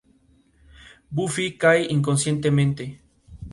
Buffy 1.15 1.47
cae 1.63 1.83
inconsciente. 1.95 2.85